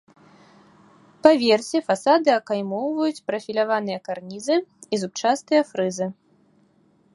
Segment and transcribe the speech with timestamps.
[1.25, 6.07] Па версе фасады акаймоўваюць прафіляваныя карнізы і зубчастыя фрызы.